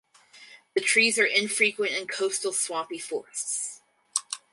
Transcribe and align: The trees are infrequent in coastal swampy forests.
The 0.73 0.81
trees 0.81 1.19
are 1.19 1.25
infrequent 1.25 1.91
in 1.91 2.07
coastal 2.07 2.53
swampy 2.53 2.97
forests. 2.97 3.81